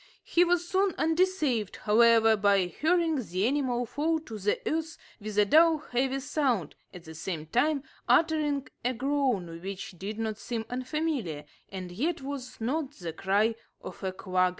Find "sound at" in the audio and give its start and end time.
6.21-7.03